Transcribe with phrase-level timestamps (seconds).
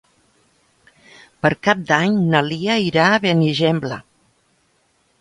[1.43, 4.05] Per Cap d'Any na Lia irà a Benigembla.